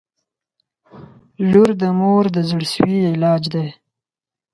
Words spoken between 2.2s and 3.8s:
د زړسوي علاج دی.